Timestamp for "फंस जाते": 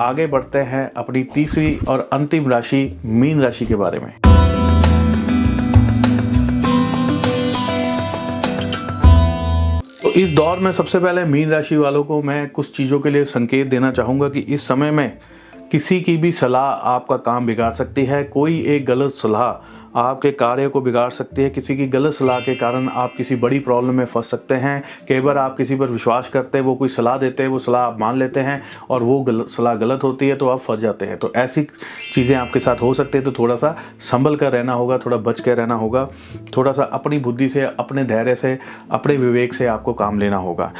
30.60-31.06